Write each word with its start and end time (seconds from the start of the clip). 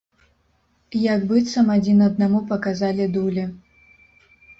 Як 1.01 1.25
быццам 1.31 1.67
адзін 1.75 1.99
аднаму 2.05 2.39
паказалі 2.53 3.07
дулі. 3.19 3.43